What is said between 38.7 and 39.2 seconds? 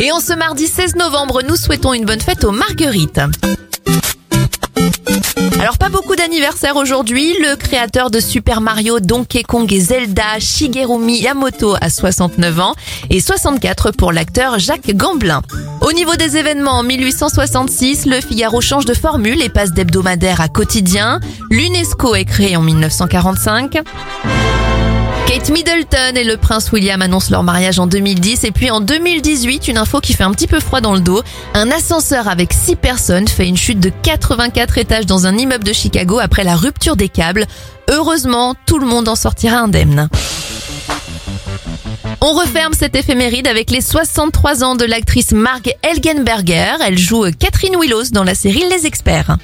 le monde en